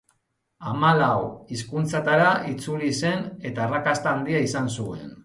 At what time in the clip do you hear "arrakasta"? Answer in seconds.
3.67-4.15